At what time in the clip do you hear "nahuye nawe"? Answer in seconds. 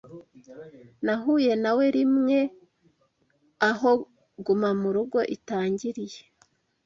1.05-1.85